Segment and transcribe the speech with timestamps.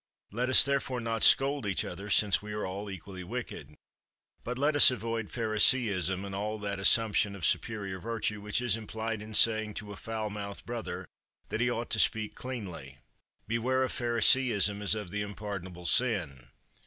[0.31, 3.75] Let us therefore not scold each other, since we are all equally wicked.
[4.43, 9.21] But let us avoid Phariseeism and all that assumption of superior virtue which is implied
[9.21, 11.07] in saying to a foul mouthed brother
[11.49, 12.97] that he ought to speak cleanly.
[13.47, 16.47] Beware of Phariseeism as of the unpardonable sin.